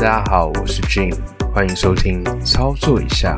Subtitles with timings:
[0.00, 1.14] 大家好，我是 Jim，
[1.52, 3.36] 欢迎收听操作一下。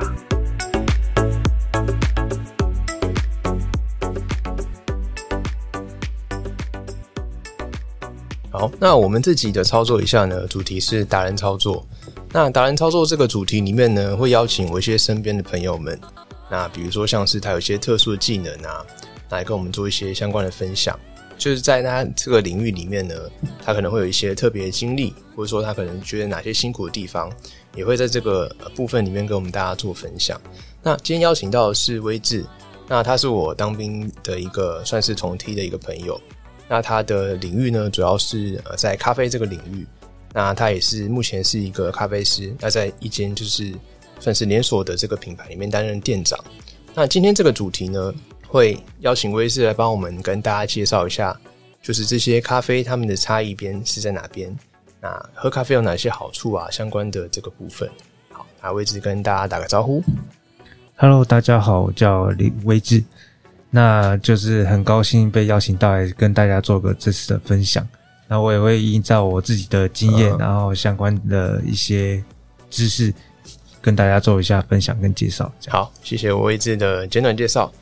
[8.48, 11.84] 好，那我们这集的操作一下呢，主题是达人操作。
[12.30, 16.00] 那达人操作这个主题里面呢，会邀请我一些身边的朋友们，
[16.48, 18.86] 那比如说像是他有一些特殊的技能啊，
[19.30, 20.96] 来跟我们做一些相关的分享。
[21.42, 23.16] 就是在他这个领域里面呢，
[23.64, 27.28] 他可能会有一些特别的经历，或者说他可能觉得哪些辛苦的地方，
[27.74, 30.40] 也会在这个部分里面跟我们大家做分享。
[30.84, 32.46] 那今天邀请到的是威志，
[32.86, 36.16] 那他是我当兵的一个算是同梯的一个朋友。
[36.68, 39.84] 那他的领域呢，主要是呃在咖啡这个领域。
[40.32, 43.74] 那他也是目前是一个咖啡师，那在一间就是
[44.20, 46.38] 算是连锁的这个品牌里面担任店长。
[46.94, 48.14] 那今天这个主题呢？
[48.52, 51.34] 会邀请威士来帮我们跟大家介绍一下，
[51.80, 54.54] 就是这些咖啡它们的差异边是在哪边？
[55.00, 56.70] 那喝咖啡有哪些好处啊？
[56.70, 57.88] 相关的这个部分，
[58.30, 60.04] 好，那威志跟大家打个招呼。
[60.96, 63.02] Hello，大家好，我叫李威志，
[63.70, 67.88] 那就是很高兴被邀请到来跟大家做个这次的分享。
[68.28, 72.22] 那我也会依照我自己的经验，然后相关的一些
[72.68, 73.14] 知识
[73.80, 75.50] 跟大家做一下分享跟介绍。
[75.68, 77.72] 好，谢谢我威志的简短介绍。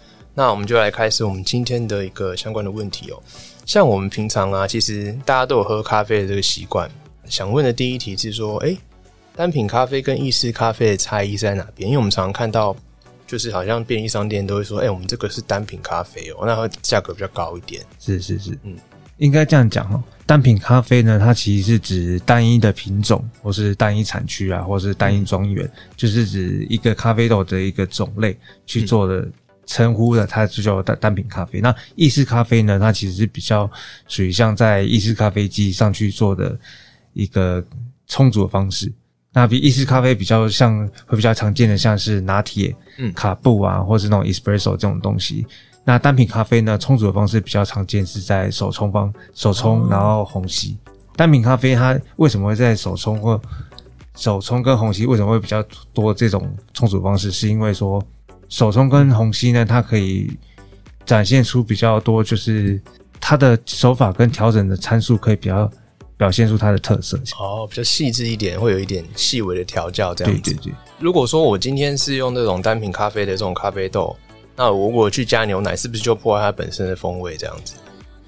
[0.40, 3.22] 那我们就来开始我们今天的一个相关的问题哦。
[3.66, 6.90] 像我们平常啊，其实大家都有喝咖啡的这个习惯。
[7.26, 8.74] 想问的第一题是说，哎，
[9.36, 11.86] 单品咖啡跟意式咖啡的差异在哪边？
[11.90, 12.74] 因为我们常常看到，
[13.26, 17.82] 就是好像便利商店都会说，哎，我们这个是单品咖啡哦，那会价格比较高一点。
[17.98, 18.74] 是是是，嗯，
[19.18, 20.02] 应该这样讲哦。
[20.24, 29.28] 单品咖啡呢，它其实是指单一的品种，或是单一产区啊，或是单一庄园，就是指一个咖啡豆的一个种类去做的。
[29.70, 31.60] 称呼的它就叫单单品咖啡。
[31.60, 32.76] 那意式咖啡呢？
[32.76, 33.70] 它其实是比较
[34.08, 36.58] 属于像在意式咖啡机上去做的
[37.12, 37.64] 一个
[38.08, 38.92] 充足的方式。
[39.32, 45.46] 那比意式咖啡比较像会比较常见的，像是拿铁、嗯、卡布啊，或是那种 espresso 这种东西。
[45.84, 50.76] 那单品咖啡呢，充足的方式比较常见是在手冲方手冲，然后虹吸。
[51.14, 53.40] 单品咖啡它为什么会在手冲或
[54.16, 55.62] 手冲跟虹吸为什么会比较
[55.94, 57.30] 多这种充足方式？
[57.30, 58.04] 是因为说。
[58.50, 60.30] 手冲跟虹吸呢，它可以
[61.06, 62.78] 展现出比较多，就是
[63.18, 65.70] 它的手法跟调整的参数可以比较
[66.18, 67.18] 表现出它的特色。
[67.38, 70.40] 哦，比较细致一点，会有一点细微的调教这样子。
[70.42, 70.72] 对对对。
[70.98, 74.14] 如果说我今天是用那种单品咖啡的这种咖啡豆，
[74.54, 77.74] 那我如果去加牛奶，是不是就破坏它本身的风味这样子？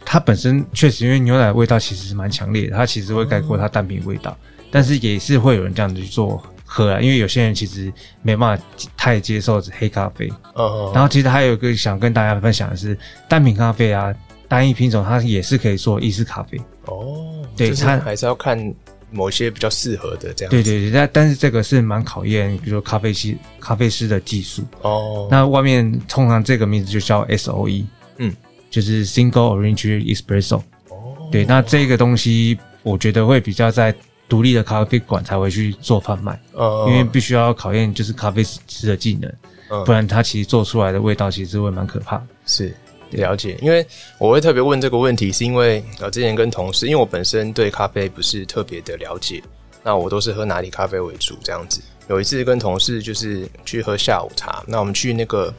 [0.04, 4.36] 它本身确实，因为牛奶味道其实是蛮强烈的，它其实会盖过它单品味道，
[4.70, 6.42] 但是也是会有人这样子去做。
[6.74, 8.64] 喝啊，因为有些人其实没办法
[8.96, 10.26] 太接受黑咖啡。
[10.54, 10.90] 哦。
[10.94, 14.10] 然后其实还有一个想跟大家分享的是，单品咖啡啊，
[14.48, 16.58] 单一品种它也是可以做意式咖啡。
[16.86, 17.44] 哦。
[17.54, 18.74] 对，它还是要看
[19.10, 20.50] 某些比较适合的这样。
[20.50, 24.62] 对对对，但但是这个是蛮考验，比如说咖啡师咖啡师的技术。
[24.80, 25.28] 哦。
[25.30, 28.34] 那外面通常这个名字就叫 S O E，嗯，
[28.70, 30.62] 就是 Single Orange Espresso。
[30.88, 31.28] 哦。
[31.30, 33.94] 对，那这个东西我觉得会比较在。
[34.32, 36.40] 独立的咖啡馆才会去做贩卖，
[36.86, 39.30] 因为必须要考验就是咖啡师的技能，
[39.84, 42.18] 不然他其实做出来的味道其实会蛮可怕。
[42.46, 42.74] 是
[43.10, 49.42] 了解，因为我会特别问这个问题，是因为呃之前跟同事，因为我本身对咖啡不是特别的了解，
[49.82, 51.82] 那我都是喝拿铁咖啡为主这样子。
[52.08, 55.52] 有一次跟同事就是去喝下午茶，那我们去那个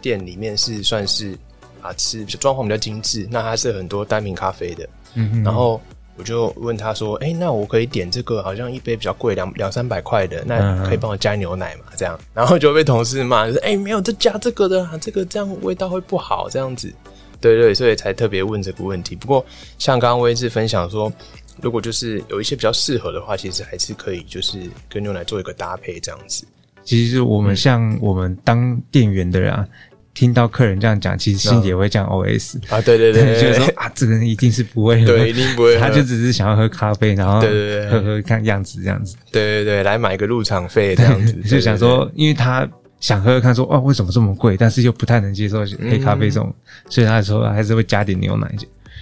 [0.00, 1.36] 店里面是算是
[1.80, 5.80] 啊吃装潢比较精致，那它是很多单品咖啡的，嗯然后。
[6.16, 11.84] 我就问他说：“哎，那我可以点这个，好像一杯比较贵，两两三百块的，那可以帮我加牛奶嘛？
[11.96, 16.92] 这样，然后就被同事骂，说：哎，没有这加这个的，这个这样味道会不好，这样子。
[17.40, 19.16] 对对，所以才特别问这个问题。
[19.16, 19.44] 不过，
[19.78, 21.12] 像刚刚威志分享说，
[21.60, 26.44] 如果就是有一些比较适合的话，其实还是可以，就是跟牛奶做一个搭配，这样子。
[26.84, 29.66] 其实我们像我们当店员的人啊。”
[30.14, 42.68] 听到客人这样讲，其实心里也会这样 OS 啊，对对对， 就是说啊，这个人一定是不会，对，一定不会，他就只是想要喝咖啡，然后对对对，喝喝看样子这样子，对对对，来买个入场费这样子， 就想说，因为他
[43.00, 44.56] 想喝喝看说，哦，为什么这么贵？
[44.56, 46.54] 但是又不太能接受黑咖啡这种，
[46.88, 48.54] 所以他说还是会加点牛奶。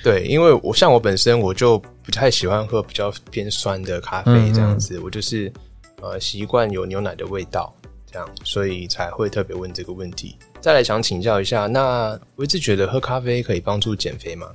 [0.03, 5.53] 对，因为我像我本身我就不太喜欢喝比较偏酸的咖啡这样子，我就是
[6.01, 7.75] 呃习惯有牛奶的味道
[8.11, 10.37] 这样，所以才会特别问这个问题。
[10.61, 14.47] 再来想请教一下，那我一直觉得喝咖啡可以帮助减肥吗？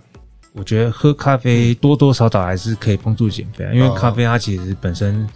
[0.53, 5.27] 我觉得喝咖啡多多少少还是可以帮助减肥啊，因为咖啡它其实本身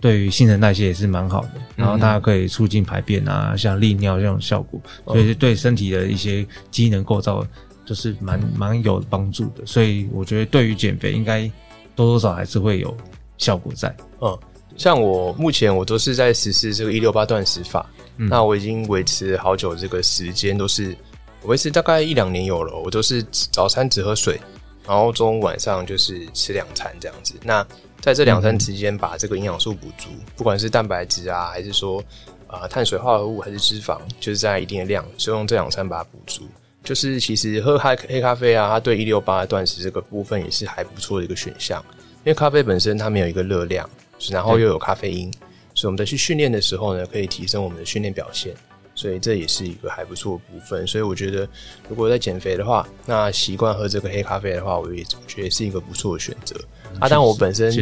[0.00, 7.46] 对于新陈代谢也是蛮好的，然后它可以促进排便啊，像利尿这种效果，所以对身体的一些机能构造
[7.86, 9.64] 就是蛮蛮有帮助的。
[9.64, 11.50] 所以我觉得对于减肥应该
[11.94, 12.94] 多多少还是会有
[13.38, 13.96] 效果在。
[14.20, 14.38] 嗯，
[14.78, 17.84] 像我目前我都是在实施这个一六八断食法，
[18.16, 20.96] 那我已经维持好久这个时间，都是
[21.42, 22.78] 维持大概一两年有了。
[22.78, 23.20] 我都是
[23.50, 24.40] 早餐只喝水，
[24.86, 27.34] 然后中午晚上就是吃两餐这样子。
[27.42, 27.66] 那
[28.00, 32.00] 在这两餐之间，把这个营养素补足，不管是蛋白质啊，还是说
[32.46, 36.44] 啊碳水化合物，还是脂肪，就是在一定的量，就用这两餐把它补足。
[36.84, 41.84] 就是其实喝黑黑咖啡啊，它对一六八断食这个部分也是还不错的一个选项，
[42.18, 43.90] 因为咖啡本身它没有一个热量。
[44.30, 45.30] 然后又有咖啡因，
[45.74, 48.52] 所以我们在去训练的时候呢，可以提升我们的训练表现，
[48.94, 50.86] 所以这也是一个还不错的部分。
[50.86, 51.48] 所以我觉得，
[51.88, 56.56] 如果在减肥的话，那习惯喝这个黑咖啡的话，我也觉得是一个不错的选择。
[56.98, 57.72] 啊，但我本身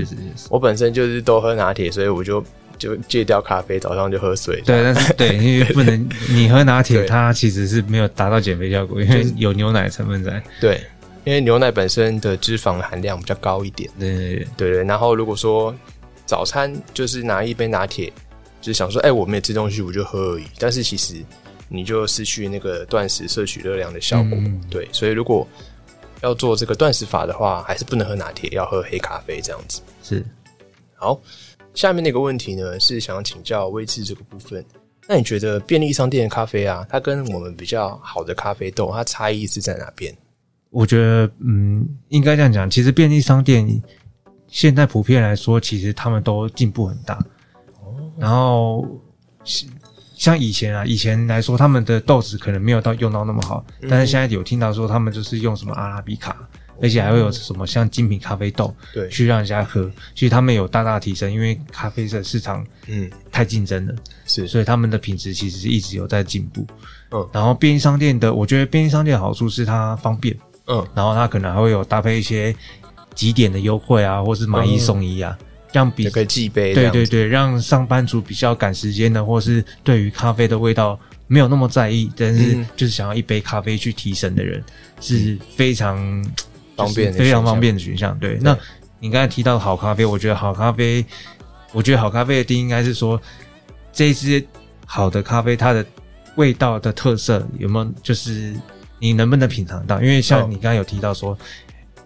[0.50, 2.44] 我本身就是都喝拿铁，所以我就
[2.76, 4.60] 就戒掉咖啡，早上就喝水。
[4.66, 10.42] 对，但是 对，因为不能你喝拿铁，它其实是没有达到减肥效果，因为有牛奶成分在。
[10.60, 10.80] 对，
[11.24, 13.88] 因为牛奶本身的脂肪含量比较高一点。
[13.98, 14.84] 对对对。
[14.84, 15.74] 然后如果说
[16.26, 18.12] 早餐就是拿一杯拿铁，
[18.60, 20.44] 就是想说，哎，我没有吃东西，我就喝而已。
[20.58, 21.14] 但是其实
[21.68, 24.36] 你就失去那个断食摄取热量的效果。
[24.68, 25.46] 对，所以如果
[26.22, 29.80] 要做这个断食法的话，还是不能喝拿铁，要喝黑咖啡这样子。
[30.02, 30.26] 是。
[30.94, 31.20] 好，
[31.74, 34.64] 下面那个问题呢，是想要请教微智这个部分。
[35.06, 40.12] 那你觉得便利商店的咖啡啊，它跟我们比较好的咖啡豆，它差异是在哪边？
[40.70, 43.64] 我觉得，嗯，应该这样讲，其实便利商店。
[44.48, 47.14] 现在普遍来说，其实他们都进步很大。
[47.80, 48.86] 哦，然后
[50.14, 56.34] 像以前啊，以前来说，他们的豆子可能没有到用到那么好，但是现在有听到说，他们就是用什么阿拉比卡，
[56.80, 59.90] 而且还会有什么像精品咖啡豆，对，去让人家喝。
[60.14, 63.94] 其实他们有大大提升，因为咖啡的市场嗯太竞争了，
[64.24, 66.66] 是，所以他们的品质其实是一直有在进步。
[67.10, 70.34] 嗯，然后便利商店的，我觉得便利商店的好处是它方便，
[70.66, 72.56] 嗯，然后它可能还会有搭配一些。
[73.16, 75.36] 几点的优惠啊，或是买一送一啊，
[75.72, 76.74] 这样比可以寄杯。
[76.74, 84.62] 对对对，让上班族比较赶时间的，或是对于咖啡的味道没有那么在意，但是就是想要一杯咖啡去提神的人，
[85.00, 85.96] 是非常
[86.76, 88.16] 方便、非常方便的选项。
[88.18, 88.54] 对，那
[89.00, 91.02] 你刚才提到好咖啡，我觉得好咖啡，
[91.72, 93.18] 我觉得好咖啡的定义应该是说，
[93.94, 94.46] 这支
[94.84, 95.84] 好的咖啡它的
[96.34, 98.54] 味道的特色有没有，就是
[99.00, 100.02] 你能不能品尝到？
[100.02, 101.36] 因为像你刚刚有提到说。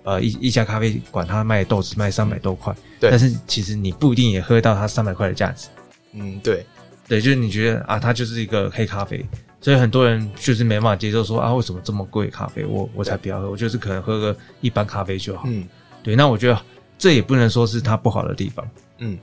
[0.02, 5.68] 呃，一一家咖啡馆，它卖豆子卖三百多块，对，但是其实你不一定也喝到它三百块的价值。
[6.12, 6.64] 嗯，对，
[7.06, 9.24] 对，就是你觉得啊，它就是一个黑咖啡，
[9.60, 15.44] 所以很多人就是没办法接受说啊，为什么这么贵咖啡，我我才不要喝，我就是可能喝个一般咖啡就好。
[15.46, 15.68] 嗯，
[16.02, 16.58] 对，那我觉得
[16.98, 18.66] 这也不能说是它不好的地方。
[18.98, 19.18] 嗯，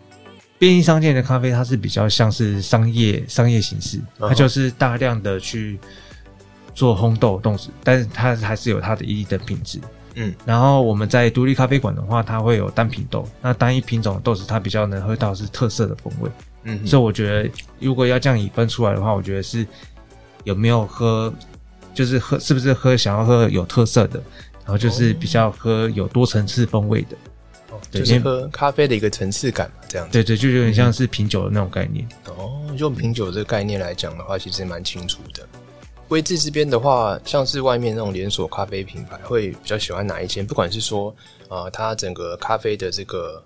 [0.60, 5.80] 便利商店的咖啡它是比较像是商业商业形式，它就是大量的去
[6.76, 9.82] 做烘豆动子，但是它还是有它的一定的品质。
[10.20, 16.32] 嗯，然后我们在独立咖啡馆的话，它会有单品豆，那单一品种的豆子，它比较能喝到是特色的风味。
[16.64, 17.50] 嗯，所以我觉得
[17.80, 19.64] 如果要这样以分出来的话，我觉得是
[20.44, 21.32] 有没有喝，
[21.94, 24.20] 就是喝是不是喝想要喝有特色的，
[24.66, 27.16] 然后就是比较喝有多层次风味的。
[27.70, 30.10] 哦，就是喝咖啡的一个层次感嘛，这样。
[30.12, 32.08] 对对，就有点像是品酒的那种概念。
[32.26, 35.48] 哦，用品酒这个概念来讲的话，其实蛮清楚的。
[36.10, 40.46] 威志这边的话，像是外面那种连锁咖啡品牌，会比较喜欢哪一间？
[40.46, 41.14] 不管是说，
[41.50, 43.44] 呃，它整个咖啡的这个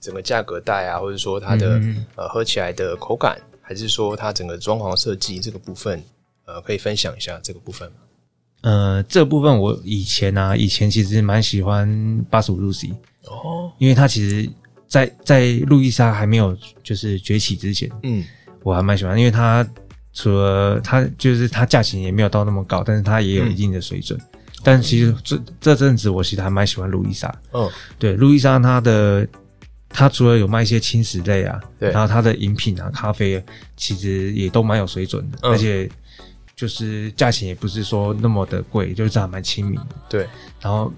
[0.00, 1.80] 整个价格带啊，或者说它的
[2.14, 6.00] 呃喝起来的口感，还是说它整个装潢设计这个部分，
[6.44, 7.96] 呃，可以分享一下这个部分吗？
[8.62, 12.88] 呃，这部分我以前啊，以前其实蛮喜欢八十五路 C
[13.24, 14.48] 哦，因为它其实，
[14.86, 18.24] 在在路易莎还没有就是崛起之前，嗯，
[18.62, 19.68] 我还蛮喜欢，因为它。
[20.16, 24.18] 除了它，就是它价钱也没有到那么高，但是它也有一定的水准。
[24.64, 27.32] 但其实这这阵子，我其实还蛮喜欢路易莎。
[27.52, 29.28] 嗯，对，路易莎它的
[29.90, 33.44] 它除了有卖一些轻食类啊，对，然后它的饮品啊、咖啡
[33.76, 35.86] 其实也都蛮有水准的，而且
[36.56, 39.78] 就是价钱也不是说那么的贵，就是还蛮亲民。
[40.08, 40.26] 对，
[40.62, 40.90] 然后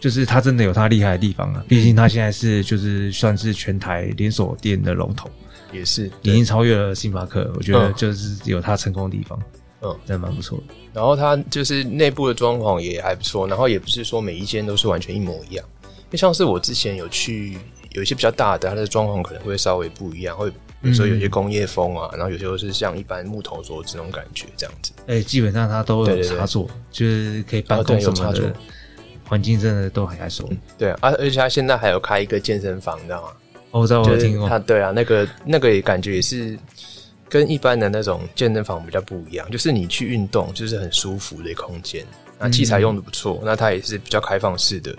[0.00, 5.30] 就是它真的有它厉害的地方啊，毕竟它现在是就是算是全台连锁店的龙头。
[5.72, 9.38] 也是已经超越了星巴克，我觉得就是有它成功的地方，
[9.82, 10.74] 嗯，真的蛮不错的。
[10.92, 15.64] 然后它就是内部的装潢也还不错，然后也不是说每一间都是完全一模一样。
[16.10, 17.58] 就像是我之前有去
[17.90, 20.48] 有一些比较大的，它的装潢可能会稍微不一样，会
[20.80, 24.92] 比如说有些工业风啊，然后有时候是像一般木头桌子那种感觉这样子。
[25.08, 28.54] 哎，基本上它都有插座，就是可以办公什么的，
[29.24, 30.48] 环境真的都还还手。
[30.78, 33.28] 对啊，而且它现在还有开一个健身房，你知道吗？
[33.70, 34.48] 我知道，我听过。
[34.48, 36.58] 他对啊，那个那个也感觉也是
[37.28, 42.04] 跟一般的那种健身房比较不一样，就是你去运动就是很舒服的空间，
[42.38, 44.94] 那器材用的不错，那它也是比较开放式的，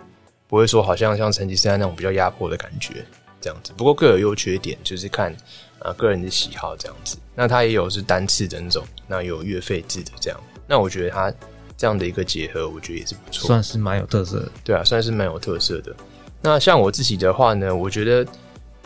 [0.47, 3.05] 不会说好像像成吉思汗那种比较压迫的感觉。
[3.39, 3.71] 这样子。
[3.77, 5.31] 不过各有优缺点，就是看
[5.77, 7.17] 啊个人的喜好这样子。
[7.35, 10.39] 那它也有是单次的那种，那有月费制的这样。
[10.65, 11.31] 那我觉得它
[11.77, 14.51] 这样的一个结合，我觉得也是不错，算是蛮有特色的。
[14.63, 15.95] 对啊，算是蛮有特色的。
[16.41, 18.25] 那像我自己的话呢，我觉得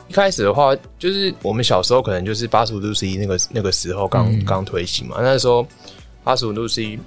[0.08, 5.66] 一开始的话，就是我们小时候可能就是八十五度 C 那个那个时候刚刚推行嘛，那时候
[6.24, 7.00] 八十五度 C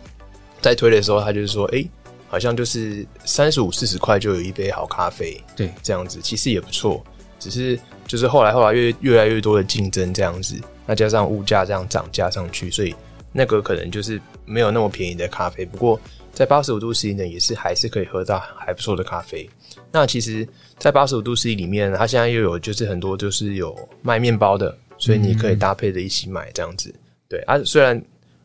[0.60, 1.84] 在推的时候，他就是说，哎。
[2.26, 7.00] 好像就是三十五四十块就有一杯好咖啡，对，这样子其实也不错。
[7.38, 12.92] 只是就是后来后来越越来越多的竞争这样子，那加上物价这样涨价上去，所以
[13.34, 15.66] 那个可能就是没有那么便宜的咖啡。
[15.66, 16.00] 不过
[16.32, 19.50] 在八十五度 C 呢，也是还是可以喝到还不错的咖啡。
[19.92, 20.48] 那其实，
[20.78, 26.94] 在八十五度 C 里面，它现在又有就是很多就是有卖面包的，所以你可以搭配着一起买这样子。
[27.28, 28.00] 对啊，虽然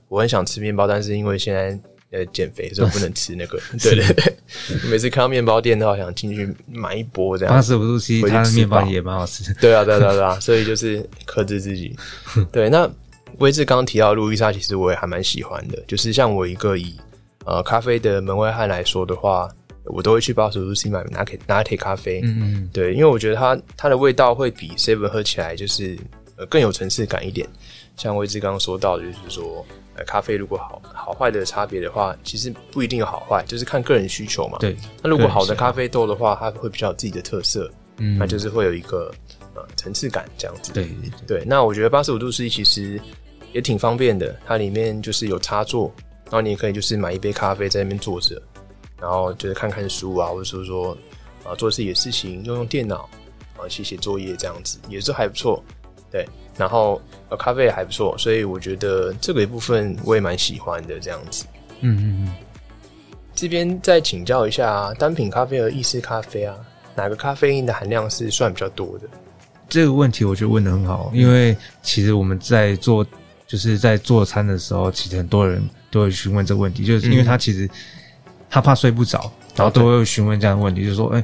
[0.08, 1.80] 我很想吃面包，但是因为现在。
[2.12, 4.34] 呃，减肥所以不能吃那个，对 对对。
[4.90, 7.54] 每次看到面包店的话，想进去买一波这样。
[7.54, 9.54] 八十五度 C，它的面包也蛮好吃。
[9.62, 11.96] 对啊，对啊，对啊，所以就是克制自己。
[12.52, 12.92] 对，那
[13.38, 15.82] 威志刚刚提到路易莎，其实我也还蛮喜欢的。
[15.88, 16.96] 就是像我一个以
[17.46, 19.48] 呃咖啡的门外汉来说的话，
[19.86, 22.22] 我都会去八十五度 C 买拿铁拿铁咖啡。
[22.24, 22.70] 嗯嗯。
[22.74, 25.98] 对，因为我觉得它它的味道会比 Seven 喝起来就是
[26.36, 27.48] 呃更有层次感一点。
[27.96, 29.66] 像威志刚刚说到，的，就是说。
[30.08, 34.58] 咖啡如果好好坏的差别的话，其实不一定有好坏，就是看个人需求嘛。
[34.58, 34.74] 对。
[35.04, 39.12] 那如果好的咖啡豆的话，它会比较有自己的特色，嗯，那就是会有一个
[39.60, 40.72] 呃层次感这样子。
[40.72, 40.90] 对
[41.28, 41.44] 对。
[41.46, 43.00] 那我觉得八十五度 C 其实
[43.52, 45.92] 也挺方便的，它里面就是有插座，
[46.26, 48.42] 然后你也可以就是买一杯咖啡在那边坐着，
[49.00, 50.98] 然后就是看看书啊，或者说说
[51.44, 53.10] 啊做自己的事情，用用电脑
[53.58, 55.64] 啊写写作业这样子，也是还不错。
[56.12, 56.26] 对。
[56.58, 61.46] 然后呃，咖啡也还不错，所以我觉得这个一部分我也蛮喜欢的这样子。
[61.80, 62.36] 嗯嗯嗯。
[63.34, 66.54] 这边再请教一下，单品咖啡和意式咖啡啊，
[66.96, 69.08] 哪个咖啡因的含量是算比较多的？
[69.70, 73.06] 这个问题我觉得问的很好，因为其实我们在做
[73.48, 75.62] 就是在做餐的时候，其实很多人
[75.92, 77.70] 都会询问这个问题，就是因为他其实
[78.50, 81.24] 他怕睡不着，然后都会询问这样的问题，就是说，哎，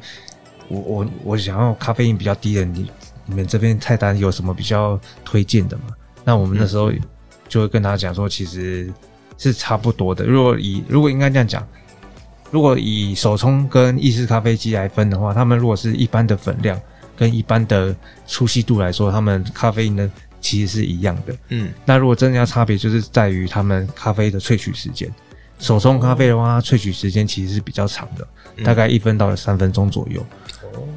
[0.67, 2.89] 我我我想要咖啡因比较低的你。
[3.27, 5.85] 你们这边菜单有什么比较推荐的吗？
[6.23, 6.91] 那我们那时候
[7.49, 8.87] 就会跟他讲说，其实
[9.35, 10.23] 是差不多的。
[10.23, 11.67] 如果以如果应该这样讲，
[12.51, 16.79] 如果以手冲跟意式咖啡机来分的话，他们如果是一般的粉量
[17.15, 17.95] 跟一般的
[18.25, 21.35] 粗细度来说，他们咖啡因呢其实是一样的。
[21.49, 25.11] 嗯，那如果真的要差别，就是在于他们咖啡的萃取时间。
[25.57, 28.27] 手冲咖啡的话，它萃取时间其实是比较长的，
[28.63, 30.25] 大概一分到三分钟左右。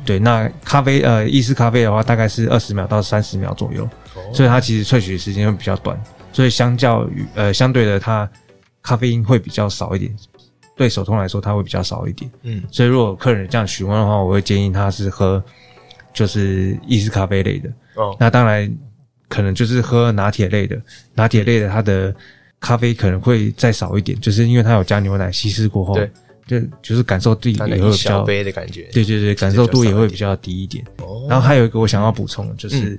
[0.04, 3.88] 对，那咖啡呃意式咖啡的话，大概是二十秒到三十秒左右，
[4.32, 5.96] 所以它其实萃取时间会比较短，
[6.32, 8.28] 所以相较于呃相对的，它
[8.82, 10.12] 咖啡因会比较少一点。
[10.74, 12.28] 对手冲来说，它会比较少一点。
[12.42, 15.42] 嗯，所以如果客人这样询问的话，我会建议他是喝
[16.18, 17.70] 就是意式咖啡类的。
[17.94, 18.68] 哦，那当然
[19.28, 20.80] 可能就是喝拿铁类的，
[21.14, 22.14] 拿铁类的它的
[22.58, 25.94] 咖啡可能会再少一点，就是因为它有加牛奶稀释过后。
[25.94, 26.10] 对。
[26.48, 30.82] 就就是感受度也会比较杯的感觉，对对对，感受度也会比较低一点。
[31.28, 32.98] 然后还有一个我想要补充的，就是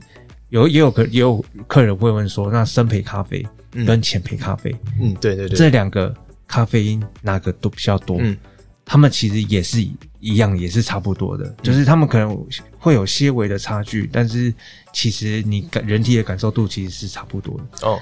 [0.49, 3.43] 有也有客也有客人会问说，那深焙咖啡
[3.87, 4.71] 跟浅焙咖啡，
[5.01, 6.13] 嗯，对对对，这两个
[6.47, 8.17] 咖啡因哪个都比较多？
[8.19, 8.37] 嗯，
[8.85, 9.81] 他们其实也是
[10.19, 12.45] 一样，也是差不多的，就是他们可能
[12.77, 14.53] 会有些微的差距，但是
[14.93, 17.87] 其实你感人体的感受度其实是差不多的。
[17.87, 17.99] 哦。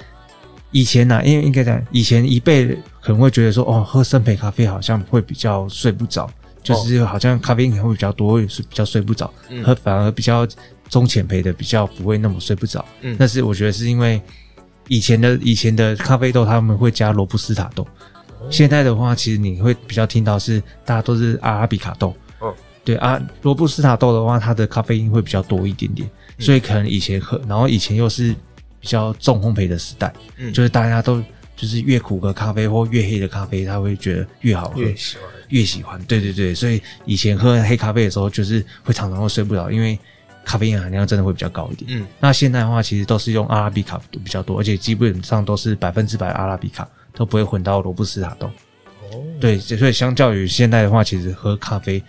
[0.70, 2.66] 以前呢，因为应该讲，以前一辈
[3.00, 6.30] 可能会觉得说，哦，喝深焙咖啡好像会比较睡不着，
[6.62, 9.32] 就是好像咖啡因可能会比较多，是比较睡不着。
[9.64, 10.46] 喝反而比较
[10.90, 12.84] 中浅焙的比较不会那么睡不着。
[13.00, 14.20] 嗯，但是我觉得是因为
[14.88, 17.88] 以前的以前的咖啡豆他们会加罗布斯塔豆，
[18.50, 22.14] 现在的话其实你会比较听到是大家都是阿拉比卡豆。
[22.40, 28.34] 嗯，对啊，罗布斯塔豆的话，它的咖啡因会比较多一点点，所以可能以前喝，然后以前又是。
[28.80, 31.20] 比较重烘焙的时代，嗯，就是大家都
[31.56, 36.02] 就是越苦的咖啡或越黑的咖啡，他会觉得越好喝，越喜欢，越喜欢。
[36.04, 39.98] 对对对，所以以前喝黑咖啡的时候，就是会常常会睡不着，因为
[40.44, 41.90] 咖啡因含量真的会比较高一点。
[41.92, 46.88] 嗯，那现在的话，其实都是用阿拉比卡比较多，而且基本上都是百分之百阿拉比卡，
[47.18, 48.46] 都不会混到罗布斯塔豆。
[48.46, 52.02] 哦，对，所以相较于现在的话，其实喝咖啡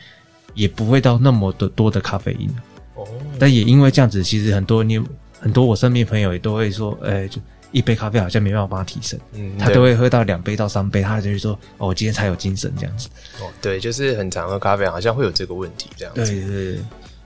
[0.54, 2.48] 也不会到那么的多的咖啡因。
[2.96, 3.06] 哦，
[3.38, 5.02] 但也因为这样子，其实很多你。
[5.42, 7.40] 很多我身边朋友也都会说，哎，就
[7.72, 13.08] 一杯咖啡好像没办法帮他提神，嗯，他都会喝到两杯到三杯，他就会说，哦，我今天才有精神这样子。
[13.40, 16.26] 哦，对，就是很常喝咖啡，好像会有这个问题这样子。
[16.26, 16.80] 对对对。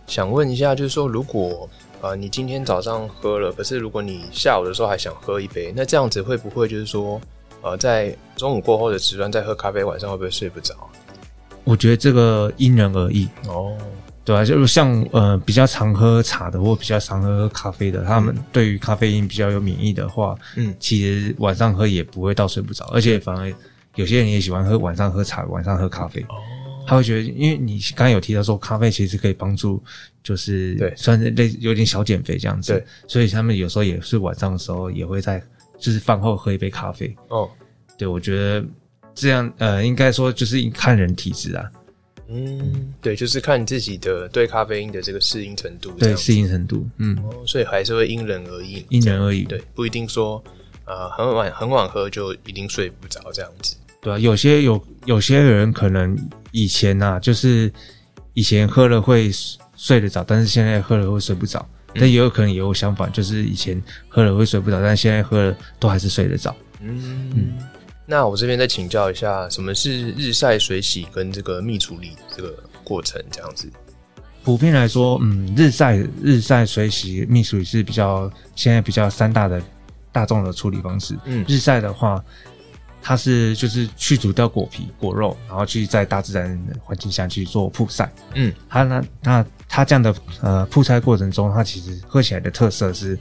[0.06, 1.68] 想问一下，就是说，如果
[2.02, 7.20] 呃你今天早上喝了，可是如果你下午的时候还想喝一杯，那这样子会不会就是说，
[7.63, 10.75] 呃，在中午过后的时段再喝咖啡，晚上会不会睡不着？
[11.63, 13.75] 我觉得这个因人而异哦。
[14.25, 23.53] 对啊，就是像呃比较常喝茶的或比较常喝咖啡的，他们对于咖啡因比较有免疫的话，嗯其实晚上喝也不会到睡不着，而且反而
[23.96, 26.22] 有些人也喜欢喝晚上喝茶，晚上喝咖啡。
[26.29, 26.36] 哦，
[26.88, 29.84] 他会觉得，因为你刚刚有提到说咖啡其实可以帮助，
[30.24, 35.43] 就是对算是类有点小减肥这样子，对，所以他们有时候也是晚上的时候也会在
[35.84, 37.13] 就是饭后喝一杯咖啡。
[37.28, 37.50] 哦，
[37.98, 38.66] 对我觉得
[39.13, 41.70] 这样呃，应该说就是看人体质啊，
[42.30, 50.42] 嗯，对，就是看你自己的对咖啡因的这个适应程度，这对适应程度，嗯，哦，所以还是会因人而异，因人而异，对，不一定说
[50.86, 53.75] 呃很晚很晚喝就一定睡不着这样子。
[54.02, 56.18] 对啊，有些有有些人可能
[56.52, 57.72] 以前呐、就是
[58.34, 59.30] 以前喝了会
[59.75, 61.68] 睡得着，但是现在喝了会睡不着。
[61.96, 66.56] 但也有可能也有相反，就是以前喝了会睡不着，但现在喝了都还是睡得着。
[66.82, 67.54] 嗯，
[68.06, 73.70] 那我这边再请教一下，什么是日晒水洗跟这个蜜处理这个过程这样子？
[74.44, 79.62] 普遍来说，嗯，日晒、日晒水洗、蜜处理是比较现在比较三大的
[80.12, 81.18] 大众的处理方式。
[81.24, 82.22] 嗯日晒的话，
[83.06, 88.10] 它是就是去除掉果皮、果肉，然后去在大自然的环境下去做曝晒。
[88.34, 93.20] 嗯，它那那它这样的呃曝晒过程中，它其实喝起来的特色是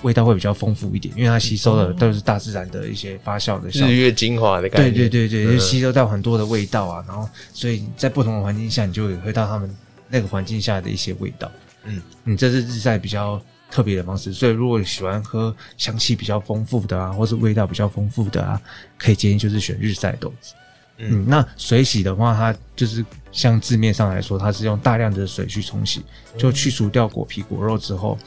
[0.00, 3.68] 味道会比较丰富一点，因为它吸收的都是大自然的一些发酵的。
[3.68, 5.08] 日月精华的感觉对。
[5.08, 9.70] 对对对，嗯就吸收到很多的味道啊，然后所以在不同的环境下，你就会喝到他们
[10.08, 11.52] 那个环境下的一些味道。
[11.84, 13.40] 嗯，嗯，这是日晒比较
[13.72, 14.32] 特别的方式。
[14.34, 18.60] 所以如果喜欢喝香气比较丰富的啊，或是味道比较丰富的啊，
[18.98, 20.52] 可以建议就是选日晒豆子。
[20.98, 26.04] 嗯嗯，那水洗的话，它就是像字面上来说，它是用大量的水去冲洗，
[26.36, 28.18] 就去除掉果皮果肉之后，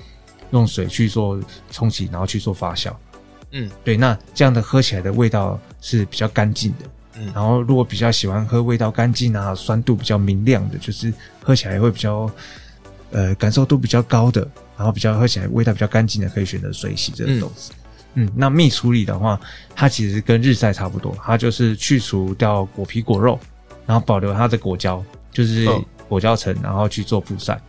[0.49, 2.91] 用水去做冲洗，然后去做发酵。
[3.51, 6.85] 嗯对，那这样的喝起来的味道是比较干净的。
[7.17, 12.29] 嗯然后如果比较喜欢喝味道干净啊、酸度比较明亮的，就是喝起来会比较
[13.11, 14.45] 呃感受度比较高的，
[14.77, 17.71] 然后比较喝起来味道比较干净的，可以选择水洗这个豆子。
[18.15, 18.29] 嗯。
[18.35, 19.39] 那蜜处理的话，
[19.75, 23.39] 它其实跟日晒差不多，它就是去除掉果皮果肉，
[23.85, 25.83] 然后保留它的果胶，就是哦。
[26.07, 27.59] 果胶层，然后去做曝晒。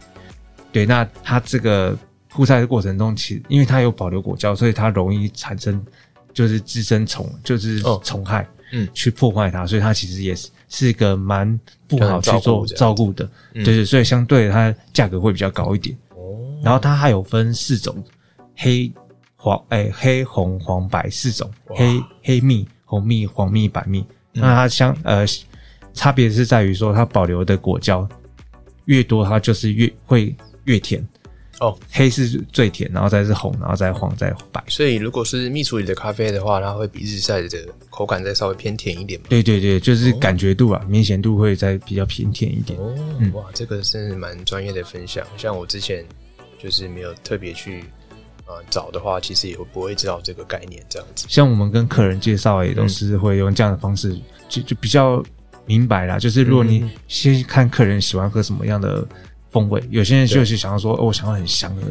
[0.70, 1.96] 对，那它这个
[2.28, 5.82] 曝晒的过程中，其实因为它有保留果胶，所以它容易产生
[6.34, 7.98] 就是滋生虫，就是哦。
[8.04, 8.86] 虫害，嗯。
[8.92, 13.64] 去破坏它，所以它其实也是是一个蛮不好去做照顾的，嗯。
[13.64, 15.96] 对对，所以相对它价格会比较高一点。
[16.56, 18.02] 哦，然后它还有分四种，
[18.56, 18.92] 黑
[19.34, 24.00] 黄哎、黑红黄白四种，黑黑蜜、红蜜、黄蜜、白蜜。
[24.34, 25.24] 嗯那它相呃
[25.94, 28.06] 差别是在于说它保留的果胶
[28.84, 31.06] 越多，它就是越会越甜。
[31.58, 34.62] 哦，黑是最甜，然后再是红，然后再黄，再白。
[34.68, 37.48] 所以如果是蜜处理的咖啡的话，它会比日晒的
[37.88, 39.26] 口感再稍微偏甜一点嘛？
[39.30, 42.78] 对对对，就是感觉度啊，明显度会再比较偏甜一点。
[42.78, 45.26] 哦，嗯哇，这个真是蛮专业的分享。
[45.38, 46.04] 像我之前
[46.58, 47.84] 就是没有特别去
[48.46, 51.26] 呃找的话，其实也会不会知道这个概念这样子。
[51.28, 55.22] 像我们跟客人介绍也都是会用这样的方式，就就比较
[55.66, 56.18] 明白啦。
[56.18, 59.06] 就是如果你嗯先看客人喜欢喝什么样的
[59.50, 61.82] 风味，有些人就是想要说，哦，我想要很香的，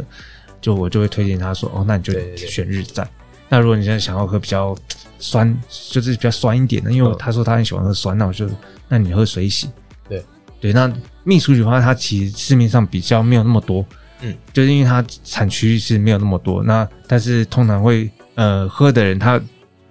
[0.61, 3.07] 就我就会推荐他说，哦，那你就选日晒。
[3.47, 4.75] 那如果你现在想要喝比较
[5.19, 5.55] 酸，
[5.91, 8.49] 就是比较酸一点的，因为嗯他说他很喜欢喝酸，那我就
[8.87, 9.69] 那你喝水洗。
[10.09, 10.23] 对
[10.59, 10.91] 对，那
[11.23, 13.85] 蜜薯酒的话，它其实市面上比较没有那么多，
[14.21, 19.41] 嗯，就是因为它产区是没有那么多，那但是通常会呃喝的人他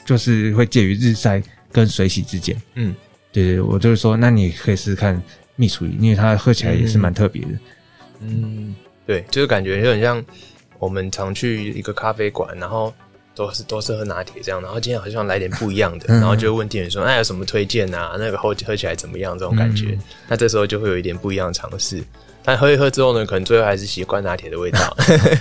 [0.05, 2.57] 就是会介于日晒跟水洗之间。
[2.75, 2.95] 嗯，
[3.33, 5.21] 对对，我就是说，那你可以试试看
[5.57, 7.49] 蜜处理，因为它喝起来也是蛮特别的。
[8.21, 8.75] 嗯，
[9.07, 10.25] 对，就是感觉有点像
[10.79, 12.93] 我们常去一个咖啡馆，然后
[13.35, 18.17] 都是都是喝拿铁这样，然后今天好像来点不一样的，嗯然后就会问店员说：“哎，有什么推荐啊？
[18.19, 22.03] 那个喝喝起来怎么样？”这种感觉，嗯那这时候就会有一点不一样的尝试。
[22.45, 24.97] 但喝一喝之后呢，可能最后还是习惯拿铁的味道，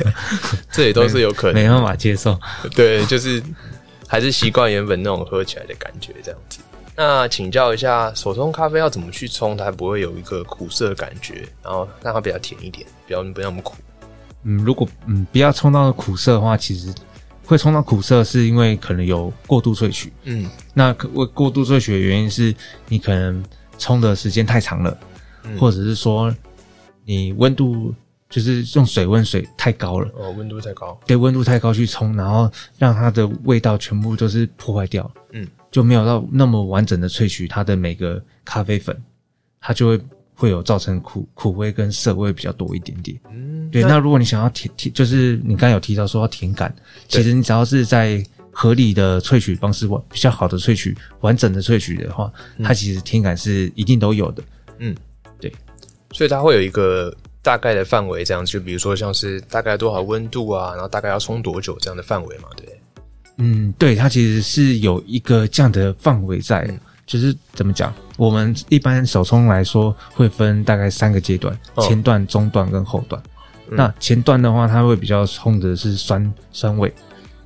[0.71, 1.61] 这也都是有可能的。
[1.61, 2.39] 没办法接受。
[2.73, 3.43] 对，就是
[4.07, 6.59] 还是习惯原本那种喝起来的感觉这样子。
[6.95, 13.75] 那请教一下，手冲咖啡要怎么去冲，它不会有一个苦涩的感觉，然后让它比较甜一点，不要不要那么苦。
[14.43, 16.93] 嗯，如果嗯不要冲到苦涩的话，其实
[17.45, 20.13] 会冲到苦涩，是因为可能有过度萃取。
[20.23, 22.53] 嗯那可过过度萃取的原因是
[22.87, 23.43] 你可能
[23.77, 24.97] 冲的时间太长了，
[25.43, 26.33] 嗯或者是说
[27.05, 27.93] 你温度
[28.29, 30.99] 就是用水温水太高了，哦，温度太高。
[31.05, 38.99] 对温度太高去冲，然后让它的味道全部都是破坏掉，嗯，就没有到那么完整的萃取它的每个咖啡粉，
[39.61, 39.99] 它就会
[40.33, 43.19] 会有造成苦苦味跟涩味比较多一点点。
[43.31, 46.73] 嗯，对，那如果你想要甜甜，就是你刚才有提到说要甜感，
[47.07, 52.31] 其实你只要是在合理的萃取方式，比较好的萃取、完整的萃取的话，
[52.63, 54.43] 它其实甜感是一定都有的。
[56.13, 62.79] 所以它会有一个大概的范围，这样就比如说像是大概多少温度啊，然后大概要冲多久这样的范围嘛，对？
[63.37, 66.69] 嗯，对，它其实是有一个这样的范围在，
[67.05, 67.93] 就是怎么讲？
[68.15, 73.21] 我们一般手冲来说会分大概三个阶段：哦前段、中段跟后段。
[73.25, 73.29] 嗯
[73.75, 76.87] 那前段的话，它会比较冲的是酸酸味；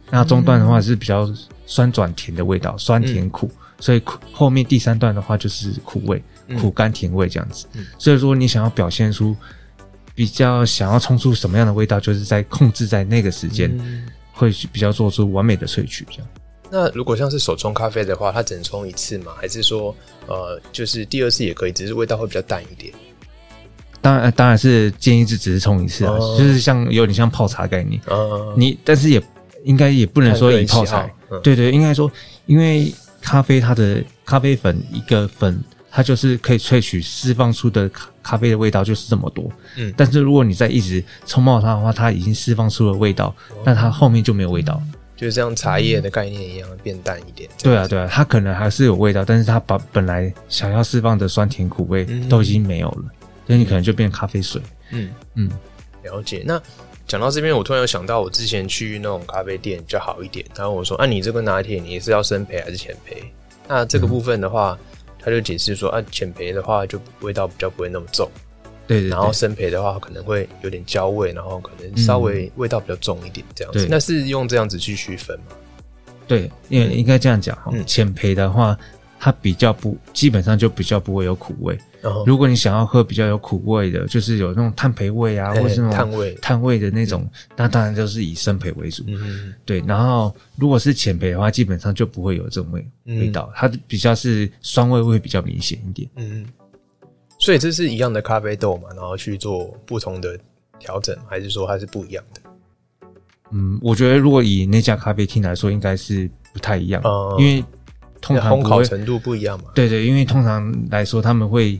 [0.09, 1.31] 那中段的话是比较
[1.65, 3.49] 酸转甜的味道，酸甜苦。
[3.79, 7.65] 所以苦后面第三段的话就是苦味，嗯苦甘甜味这样子。
[7.73, 9.35] 嗯所以说你想要表现出
[10.15, 16.27] 比较想要冲出什么样的味道，就是在控制在那个时间，嗯会比较做出完美的萃取这样。
[16.69, 19.31] 那如果像是手冲咖啡的话，它只能冲一次吗？
[19.39, 19.95] 还是说
[20.27, 22.93] 呃，就是第二次也可以，只是味道会比较淡一点？
[24.01, 28.01] 当然，当然是建议是只是冲一次啊，哦就是像有点像泡茶概念。
[28.05, 29.21] 啊，你但是也
[29.63, 31.09] 应该也不能说以泡茶
[31.41, 32.11] 对对，应该说，
[32.45, 39.49] 因为咖啡它的咖啡粉一个粉，它就是可以萃取释放出的咖咖啡的味道就是这么多。
[39.75, 44.81] 嗯但是如果你再一直冲泡它的话，它已经释放出了味道，哦那它后面就没有味道。
[45.15, 47.49] 就是像茶叶的概念一样，变淡一点。
[47.63, 53.05] 对啊，对啊，它可能还是有味道，但是它把本来想要释放的酸甜苦味嗯都已经没有了，
[53.47, 54.61] 所以你可能就变咖啡水。
[54.91, 55.49] 嗯，嗯，
[56.03, 56.43] 了解。
[56.45, 56.61] 那
[57.07, 63.15] 讲到这边，我突然有想到，我之前去那种咖啡店比较好一点，然后我说：“啊，你这个拿铁你是要生焙还是浅焙？”
[63.67, 64.77] 那这个部分的话，
[65.27, 68.31] 他就解释说：“啊，浅焙的话就味道比较不会那么重，
[68.87, 69.09] 对对对。
[69.09, 73.79] 然后深焙的话可能会有点焦味，然后可能稍微味道比较重一点这样子。
[73.79, 75.47] 对那是用这样子去区分吗？
[76.25, 78.77] 对，因为应该这样讲哈嗯，浅焙的话，
[79.19, 81.77] 它比较不，基本上就比较不会有苦味。
[82.25, 89.03] 如果你想要喝比较有苦味的，就是有那种炭焙味啊，哎或是那种炭味，炭味的那种，那当然就是以生焙为主。
[89.07, 96.09] 嗯，对，然后如果是浅焙的话，基本上就不会有这种味嗯味道，它比较是酸味会比较明显一点。
[96.15, 96.45] 嗯，
[97.39, 100.39] 所以这是一样的咖啡豆嘛，然后去做不同的
[100.79, 102.41] 调整，还是说它是不一样的？
[103.51, 107.63] 嗯，我觉得如果以那家咖啡厅来说，应该是不太一样，哦因为
[108.21, 108.61] 通常烘。
[108.63, 109.65] 烤程度不一样嘛？
[109.73, 111.79] 对对，因为通常来说他们会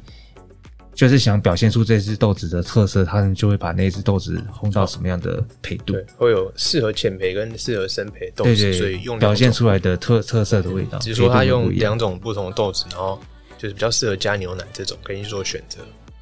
[0.94, 10.98] 就是想表现出这只豆子的特色，他们就会把那只豆子烘到什么样的配度，对，会有适合浅培跟适合深培豆子，对对，所以用表现出，出来的特特色的味道。
[11.00, 13.20] 只是说它用两种不同的豆子，然后
[13.58, 15.80] 就是比较适合加牛奶这种，可以做选择。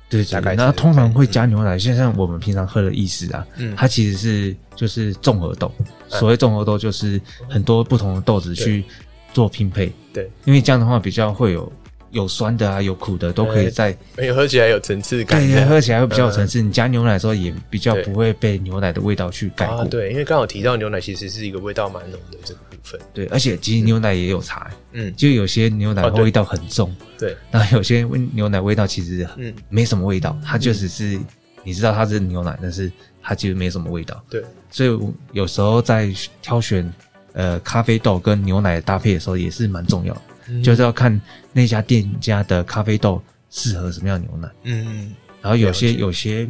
[0.10, 5.71] 对对对，大概那通常会加牛奶，就像我们平常喝的意式啊，嗯它其实是就是综合豆。
[5.80, 8.86] 嗯所谓综合豆，就是很多不同的豆子去
[9.35, 9.91] 做拼配。
[10.13, 11.69] 对，因为这样的话比较会有
[12.11, 16.61] 有酸的啊，有苦的，都可以在因为喝起来有层次感对，喝起来会比较有层次。
[16.61, 22.97] 你加牛奶的时候也比较不会被牛奶的味道去盖过。，对，因为刚好提到牛奶其实是一个味道蛮浓的这个部分。
[23.13, 31.19] 对，而且其实牛奶也有差，嗯，就有些牛奶味道很重，对，然后有些牛奶味道其实嗯，没什么味道，它就只是
[31.65, 32.89] 你知道它是牛奶，但是
[33.21, 34.23] 它其实没什么味道。
[34.29, 34.97] 对，所以
[35.33, 36.09] 有时候在
[36.41, 36.89] 挑选
[37.35, 41.21] 呃咖啡豆跟牛奶搭配的时候也是蛮重要的，嗯就是要看
[41.53, 43.21] 那家店家的咖啡豆
[43.51, 44.49] 适合什么样的牛奶。
[44.63, 46.49] 嗯，然后有些有些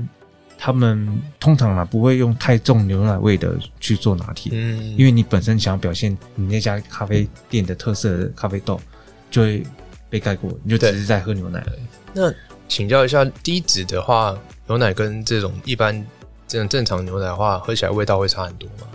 [0.58, 8.80] 他们通常啊不会用太重牛奶味的去做拿铁，嗯，因为你本身想要表现你那家咖啡店的特色的咖啡豆，
[9.30, 9.64] 就会
[10.10, 11.80] 被盖过，你就只对是在喝牛奶而已。
[12.14, 12.34] 那
[12.70, 15.94] 请教一下，低脂的话，牛奶跟这种一般
[16.48, 18.88] 这种正常牛奶的话，喝起来味道会差很多吗？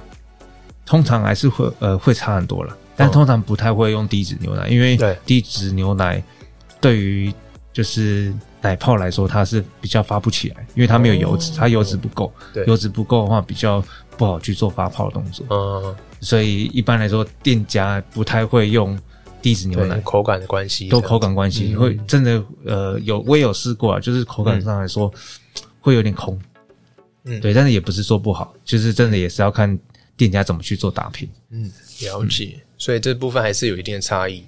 [0.90, 5.16] 通常还是会呃会差很多了，但哦通常不太会用低脂牛奶，因为对。
[5.24, 6.20] 低脂牛奶
[6.80, 7.32] 对于
[7.72, 11.54] 就是奶泡来说，它是比较发不起来，因为它没有油脂，哦。
[11.58, 12.64] 它油脂不够，对。
[12.66, 13.80] 油脂不够的话比较
[14.16, 18.98] 不好去做发泡的动作，嗯，所以一般来说店家不太会用
[19.40, 19.96] 低脂牛，奶。
[20.00, 21.78] 口感的关系，都口感关系，嗯。
[21.78, 25.08] 会真的呃有我也有试过啊，就是口感上来说、
[25.80, 26.36] 会有点空，
[27.26, 27.40] 嗯。
[27.40, 29.78] 对，但是也不是说不好，就是真的也是要看
[30.20, 31.26] 店家怎么去做搭配。
[31.48, 32.60] 嗯，了解。
[32.76, 34.44] 所以这部分还是有一定的差异。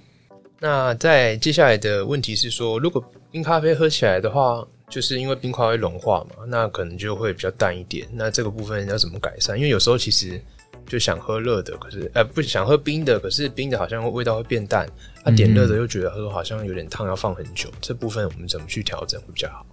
[0.60, 8.06] 那在接下来的问题是说，如果冰咖啡喝起来的话，就是因为冰块会融化嘛，那可能就会比较淡一点。
[8.12, 9.56] 那这个部分要怎么改善？
[9.56, 10.38] 因为有时候其实
[10.86, 14.86] 就想喝热的，可是呃不想喝冰的，可是冰的好像味道会变淡，
[15.24, 17.70] 啊点热的又觉得喝好像有点烫，要放很久。
[17.80, 19.64] 这部分我们怎么去调整会比较好？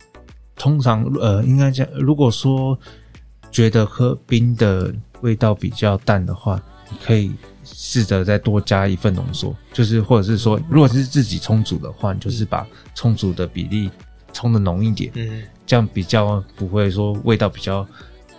[0.56, 2.78] 通常呃，应该讲，如果说
[3.52, 7.32] 觉得喝冰的味道比较淡的话，你可以
[7.64, 13.90] 试着再多加一份浓缩，就是或者是说，如果是自己冲煮的话，你就是把冲煮的比例
[14.34, 17.86] 冲的浓一点，嗯这样比较不会说味道比较，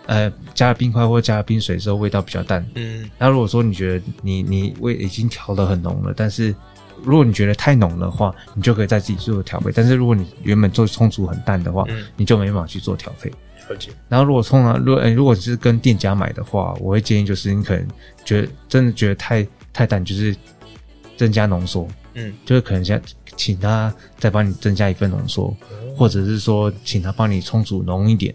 [0.07, 2.67] 呃，加了冰块或加了冰水之后味道比较淡。
[2.75, 6.55] 嗯那如果说你觉得你你味已经调的很浓了，但是
[7.05, 9.71] 如果你觉得太浓的话，你就可以再自己做调配。
[9.73, 13.33] 但是如果你原本做充足很淡的话，嗯你就没办法去做调配。
[13.71, 17.87] 了解，然后如果通常如果、呃如果是跟店家买的话，我会建议就是你可能
[18.25, 20.35] 觉得真的觉得太太淡，就是
[21.17, 23.01] 增加浓缩，嗯，就是可能先
[23.37, 25.55] 请他再帮你增加一份浓缩，
[25.97, 28.35] 或者是说请他帮你冲煮浓一点。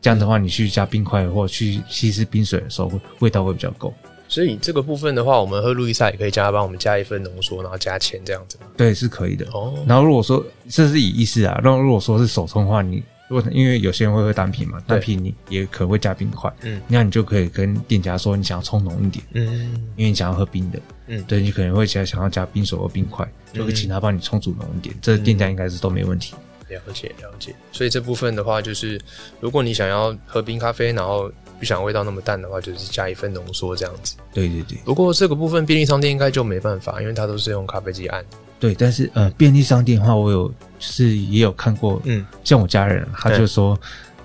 [0.00, 3.92] 这样的话，你去加冰块或去稀释冰水的时候，味道会比较够。
[4.28, 8.66] 所以这个部分的话，我们喝路易莎也可以叫他帮我们加一份浓缩，然后加钱这样子吗。
[8.78, 9.46] 对，是可以的。
[9.52, 26.34] 哦，然后如果说这是以意思啊，那如果说是手冲的话，你如果因为有些人会喝单品嘛，单品你也可能会加冰块，嗯那你就可以跟店家说你想要冲浓一点，嗯因为你想要喝冰的，嗯，对你可能会想想要加冰水或冰块，就会请他帮你冲煮浓一点，这店家应该是都没问题。
[26.68, 27.54] 了解了解。
[27.70, 29.00] 所以这部分的话，就是
[29.38, 34.16] 如果你想要喝冰咖啡，然后不想味道那么淡的话，就是加一份浓缩这样子。
[34.32, 38.24] 对对对不过这个部分便利商店应该就没办法，因为它都是用咖啡机按。
[38.60, 43.76] 对，但是呃，便利商店的话，我有就是也有看过，嗯，像我家人他就说，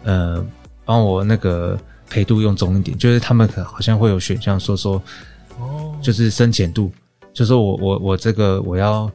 [0.04, 0.45] 呃，
[0.84, 5.02] 帮我那个陪度用重一点，就是他们可好像会有选项说说，
[5.58, 6.91] 哦，就是深浅度，
[7.34, 9.10] 就说我我我这个我要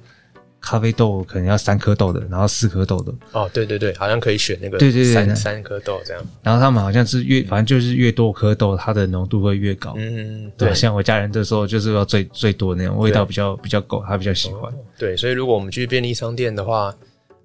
[0.60, 6.22] 咖啡豆可能要三颗豆的，然后四颗豆的，哦，对对对，好像可以选那个对对对三对三颗豆这样。
[6.42, 9.94] 然后他们好像是越反正就是越多颗豆，它的浓度会越高。
[9.96, 10.74] 嗯，对，对。
[10.74, 14.72] 像我家人这时候就是要最最多那种味道比较比较够，他比较喜欢。
[14.98, 16.94] 对，所以如果我们去便利商店的话，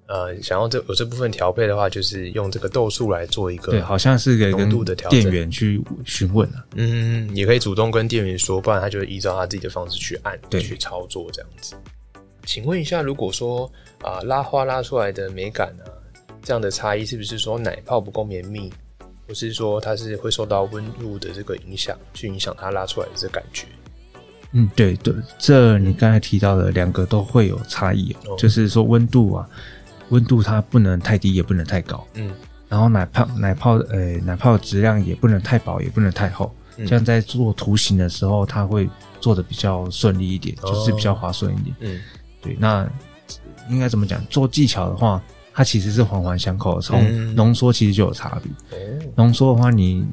[0.08, 6.64] 呃，想要这有这部分调配的话，就是用这个豆数来做一个对，好像是给浓跟度的调整店员去询问啊。
[6.76, 11.74] 嗯，也可以主动跟店员说，不然他就会依照他自己的方式去按、对去操作这样子。
[12.46, 13.70] 请问一下，如果说
[14.02, 15.84] 啊、拉花拉出来的美感啊，
[16.42, 18.72] 这样的差异是不是说奶泡不够绵密，
[19.26, 23.66] 或是说它是会受到温度的这个影响，去影响它拉出来的这感觉？
[24.52, 29.48] 嗯，对对，这你刚才提到的两个都会有差异、就是说温度啊，
[30.10, 32.06] 温度它不能太低，也不能太高。
[32.14, 32.32] 嗯
[32.68, 38.88] 然后奶泡奶泡呃奶泡的质量也不能太薄，也不能太厚，嗯这样在做图形的时候，它会
[39.20, 41.76] 做的比较顺利一点，哦就是比较滑顺一点。
[41.80, 42.00] 嗯
[42.46, 42.88] 对，那
[43.68, 44.24] 应该怎么讲？
[44.26, 48.78] 做技巧的话，它其实是环环相扣的，从嗯浓缩其实就有差别。
[48.78, 50.06] 哦浓缩的话，你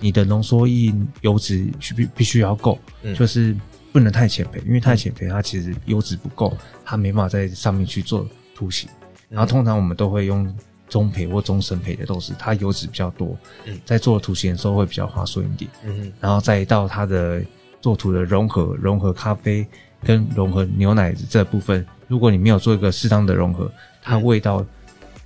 [0.00, 3.56] 你的浓缩液油脂需必必须要够，嗯就是
[3.92, 8.88] 不能太浅焙，因为太浅焙它其实油脂不够，它没办法在上面去做图形。
[9.28, 10.54] 然后通常我们都会用
[10.88, 13.36] 中培或中深培的豆子，它油脂比较多，
[13.66, 15.70] 嗯在做图形的时候会比较滑顺一点。
[15.84, 17.42] 嗯然后再到它的
[17.80, 19.66] 做图的融合，融合咖啡
[20.04, 23.70] 跟融合牛奶这部分，如果你没有做一个适当的融合，
[24.02, 24.64] 它味道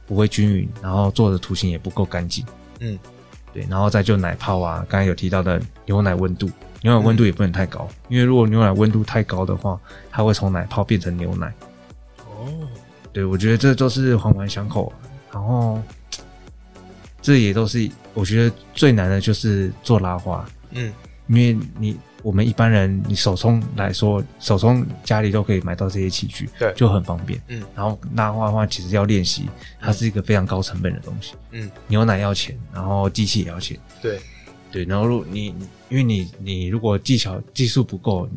[0.07, 2.45] 不会均匀，然后做的图形也不够干净。
[2.81, 2.99] 嗯，
[3.53, 6.51] 对，然后再就奶泡啊，刚才有提到的牛奶温度，
[6.83, 9.79] 牛奶温度也不能太高，因为如果牛奶温度太高的话，
[10.11, 11.53] 它会从奶泡变成牛奶。
[12.19, 12.49] 哦，
[13.13, 14.93] 对，我觉得这都是环环相扣，
[15.33, 15.81] 然后
[17.21, 20.93] 这也都是我觉得最难的就是做拉花，嗯
[21.27, 26.73] 因为你我们一般人，你手冲来说，手冲家里都可以买到这些器具，对。
[26.75, 27.41] 就很方便。
[27.49, 29.49] 嗯，然后拉花的话，其实要练习，
[29.81, 31.35] 它是一个非常高成本的东西。
[31.53, 33.79] 嗯，牛奶要钱，然后机器也要钱。
[34.03, 34.19] 对，
[34.71, 38.29] 对，然后如你你因为你你如果技巧技术不够，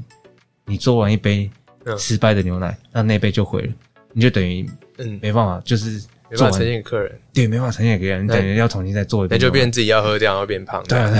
[0.65, 1.49] 你做完一杯
[1.85, 1.97] 嗯。
[1.97, 3.73] 失败的牛奶，那那杯就毁了，
[4.13, 10.83] 你就等于嗯，没办法，就是没办法呈做完现给客人，对没办法呈现给人，你那等于要重新再做一杯牛奶，那就变自己要喝掉，然后变胖。
[10.85, 11.11] 对啊。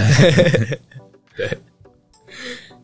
[1.35, 1.57] 对。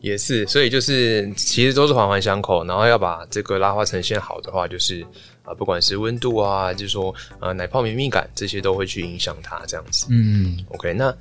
[0.00, 5.06] 也是，所以就是其实都是环环相扣，然后要把这个拉花呈现好的话，就是
[5.42, 10.06] 啊、不管是温度啊，就是说呃奶泡绵密感这些都会去影响它这样子。
[10.10, 11.14] 嗯 OK，那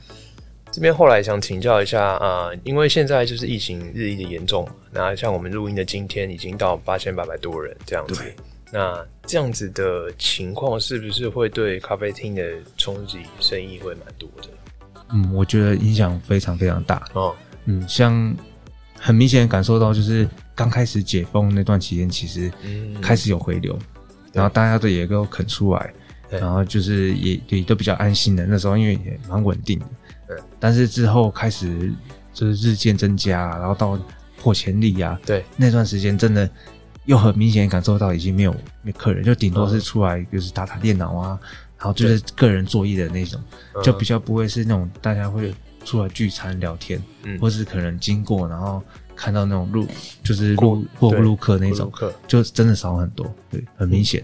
[0.72, 8.22] 这边后来想请教一下啊、呃因为现在就是疫情日益的严重，那像我们录音的今天已经到八千八百多人这样子，
[8.72, 12.44] 那这样子的情况是不是会对咖啡厅的
[12.78, 14.50] 冲击生意会蛮多的？
[15.12, 17.04] 嗯，我觉得影响非常非常大。
[17.14, 18.36] 哦，嗯，像
[19.00, 23.00] 很明显地感受到，就是刚开始解封那段期间，其实嗯。
[23.02, 23.80] 开始有回流，
[24.34, 25.94] 然后大家都也都肯出来，
[26.30, 28.46] 然后就是也也都比较安心的。
[28.46, 29.86] 那时候因为也蛮稳定的，
[30.28, 30.38] 对。
[30.60, 31.92] 但是之后开始
[32.34, 33.98] 就是日渐增加，然后到
[34.38, 36.48] 破千例啊，对，那段时间真的
[37.06, 41.40] 又很明显感受到已经没有没有客人，就顶多是出来就是打打电脑啊，
[41.78, 43.42] 然后就是个人作业的那种，
[43.76, 43.82] 嗯。
[43.82, 45.54] 就比较不会是那种大家会
[45.86, 47.40] 出来聚餐聊天，嗯。
[47.40, 48.82] 或是可能经过然后
[49.16, 49.86] 看到那种路
[50.24, 54.24] 就是过路过对路客那种，布鲁克就真的少很多，对，很明显。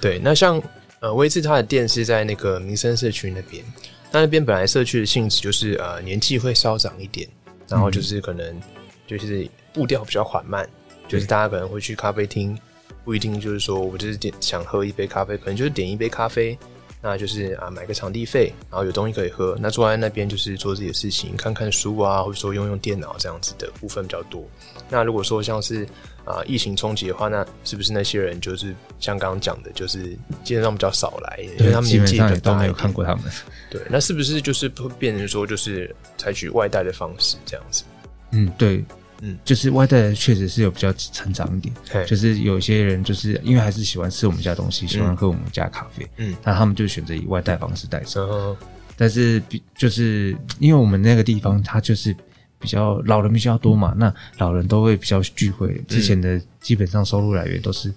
[0.00, 0.62] 对，那像
[1.00, 3.64] 呃威志他的店是在那个民生社区那边，
[4.12, 7.28] 那那边本来社区的性质就是呃年纪会稍长一点，
[7.68, 8.60] 然后就是可能
[9.06, 10.68] 就是步调比较缓慢，
[11.08, 12.56] 就是大家可能会去咖啡厅，
[13.04, 16.56] 不一定就是说我就是点想喝一杯咖啡，可能就是点一杯咖啡，
[17.00, 24.44] 那就是啊买个场地费，然后有东西可以喝，那坐在那边就是做自己的事情，看看书啊，或者说用用电脑这样子的部分比较多。
[24.90, 25.86] 那如果说像是
[26.24, 33.24] 啊疫情冲击的话，那是不是那些人就是像刚刚讲的，就是基本上比较少来，因为他们基年纪本上都比较大没有看过他们。
[33.70, 37.84] 对，那是不是就是会变成说，就是采取外带的方式这样子？
[38.32, 38.84] 嗯，对，
[39.22, 39.38] 嗯。
[39.44, 46.36] 就是外带确实是有比较成长一点，对就是有些人就是因为还是喜欢吃我们家东西，喜欢喝我们家咖啡，嗯。
[46.44, 48.28] 那他们就选择以外带方式带走。
[48.30, 48.56] 嗯。
[48.96, 52.12] 但是比就是因为我们那个地方，它就是
[52.58, 57.94] 比较老人比较多嘛，那老人都会比较聚会，之前的基本上收入来源都是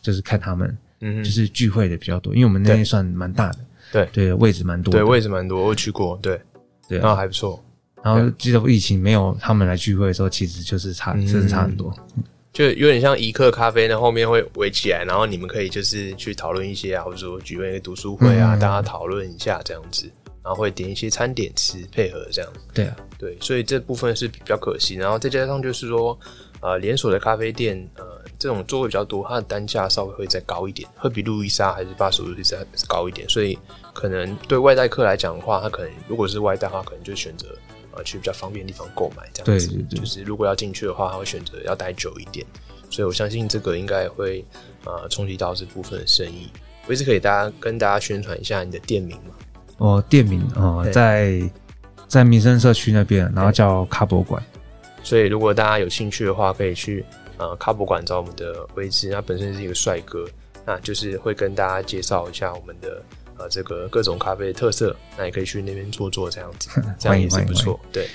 [0.00, 3.58] 就是看他们，嗯，就是聚会的比较多，因为我们那边算蛮大的，
[3.92, 4.08] 对。
[4.12, 6.40] 对，位置蛮多，对位置蛮多，我有去过，对，
[6.88, 7.02] 对啊。
[7.02, 7.60] 然后还不错。
[8.04, 11.92] 然后记得疫情没有他们来聚会的时候，其实就是差嗯真的差很多。
[12.52, 20.08] 就有点像一克咖啡，那后面会围起来，然后你们可以就是去讨论一些啊，或者说举办一个读书会啊，嗯大家讨论一下这样子，
[20.40, 22.52] 然后会点一些餐点吃配合这样。
[22.72, 24.94] 对啊，对，所以这部分是比较可惜。
[24.94, 26.16] 然后再加上就是说，
[26.60, 28.04] 呃，连锁的咖啡店，呃，
[28.38, 33.28] 这种座位比较多，它的单价稍微会再高一点，会比路易莎还是巴蜀路易莎高一点。
[33.28, 33.58] 所以
[33.92, 37.48] 可能对外带客来讲的话，他可能如果是外带的话，可能就选择
[37.96, 39.68] 呃去比较方便的地方购买这样子。
[39.68, 42.46] 对对对就是如果要进去的话，他会选择要待久一点。
[42.90, 44.44] 所以我相信这个应该会
[44.84, 46.48] 呃冲击到这部分的生意。
[46.86, 49.34] 我也是可以大家跟大家宣传一下你的店名嘛。
[49.78, 51.42] 哦，店名哦，在
[52.06, 54.40] 在民生社区那边，然后叫卡博馆。
[55.02, 57.04] 所以如果大家有兴趣的话，可以去
[57.38, 60.24] 呃卡博馆找我们的威志，他本身是一个帅哥，
[60.64, 63.02] 那就是会跟大家介绍一下我们的
[63.44, 67.78] 呃这个各种咖啡的特色，那也可以去那边坐坐这样子， 这样也是不错。
[67.92, 68.08] 对，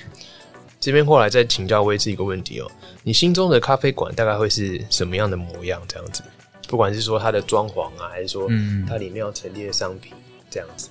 [0.80, 2.72] 这边后来再请教威志一个问题哦，
[3.04, 5.82] 你心中的咖啡馆大概会是什么样的模样？
[5.88, 6.24] 这样子，
[6.68, 10.14] 不管是说它的装潢啊，还是说嗯它里面要陈列的商品
[10.50, 10.90] 这样子。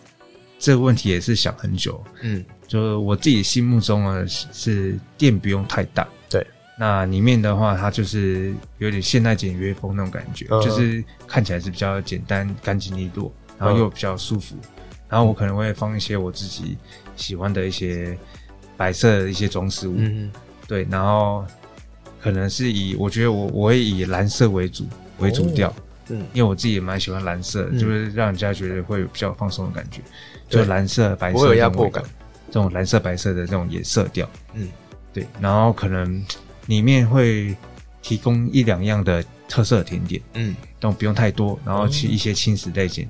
[0.58, 6.44] 这个问题也是想很久，嗯就是我自己心目中呢是是店不用太大，对，
[6.76, 14.56] 那里面的话它就是有点现代简约风那种感觉，嗯就是看起来是比较简单、干净利落，然后又比较舒服。
[15.08, 16.76] 然后我可能会放一些我自己
[17.16, 18.16] 喜欢的一些
[18.76, 20.30] 白色的一些装饰物，嗯。
[20.66, 21.46] 对，然后
[22.20, 24.86] 可能是以我觉得我我会以蓝色为主
[25.18, 25.74] 为主调，
[26.08, 27.78] 嗯因为我自己也蛮喜欢蓝色，嗯。
[27.78, 30.02] 就是让人家觉得会有比较放松的感觉，
[30.48, 32.04] 就蓝色、白色我有压迫感，
[32.48, 34.68] 这种蓝色、白色的这种颜色调，嗯。
[35.10, 36.22] 对，然后可能
[36.66, 37.56] 里面会
[38.02, 40.54] 提供一两样的特色甜点，嗯。
[40.78, 41.88] 但不用太多，然后哦。
[41.88, 43.08] 去一些轻食类型，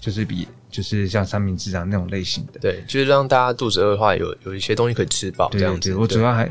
[0.00, 5.94] 就是比就是像三明治啊那种类型的，对，就是让大家肚子饿的话，有有一些东西可以吃饱这样子。
[5.94, 6.50] 我主要还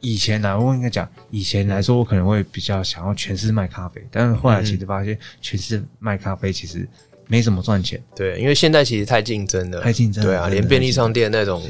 [0.00, 6.88] 以前呢、我应该讲以前来说，我可能会比较想要全是卖咖啡，但是后来其实发现全是卖咖啡其实
[7.28, 11.62] 没怎么赚钱，对，因为现在其实太竞争了，太竞争了对啊，连便利商店那种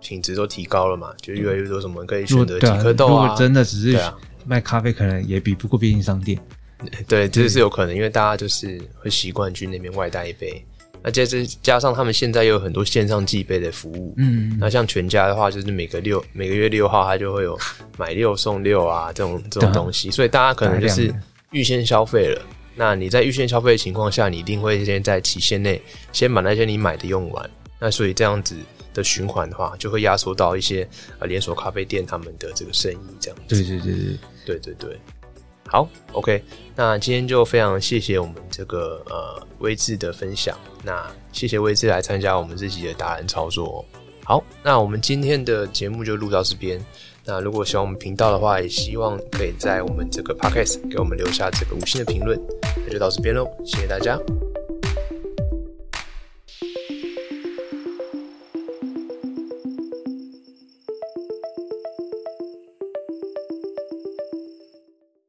[0.00, 3.98] 品质都提高了嘛，就越来越多什么可以选择几颗豆啊果，真的只是
[4.46, 6.40] 卖咖啡，可能也比不过便利商店。
[7.06, 10.64] 对，这是有可能，因为大家就是会习惯去那边外带一杯，
[11.02, 17.58] 那接着加上他们现在又有很多线上寄杯的服务，嗯，那像全家的话，就是每个六每个月六号，它就会有
[17.98, 21.12] 买六送六啊这种这种东西，所以大家可能就是
[21.52, 22.42] 预先消费了。
[22.76, 25.80] 那你在预先消费的情况下，你一定会先在期限内
[26.12, 27.50] 先把那些你买的用完。
[27.78, 28.54] 那所以这样子
[28.94, 33.54] 的循环的话，就会压缩到一些呃连锁咖啡店他们的这个生意这样子。
[33.54, 35.00] 对对对对，对对对，
[35.70, 36.42] 好，OK，
[36.74, 43.84] 那今天就非常谢谢我们这个呃威志的分享，那谢谢威志来参加我们这集的达人操作、
[44.24, 46.84] 好，那我们今天的节目就录到这边。
[47.24, 52.36] 那如果喜欢我们频道的话，也希望可以在我们这个 Podcast 给我们留下这个五星的评论。
[52.84, 54.18] 那就到这边喽，谢谢大家，